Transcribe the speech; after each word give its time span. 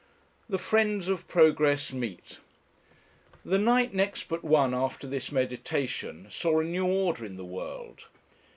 THE 0.49 0.57
FRIENDS 0.57 1.09
OF 1.09 1.27
PROGRESS 1.27 1.93
MEET. 1.93 2.39
The 3.45 3.59
night 3.59 3.93
next 3.93 4.29
but 4.29 4.43
one 4.43 4.73
after 4.73 5.05
this 5.05 5.31
meditation 5.31 6.25
saw 6.31 6.59
a 6.59 6.63
new 6.63 6.87
order 6.87 7.23
in 7.23 7.37
the 7.37 7.45
world. 7.45 8.05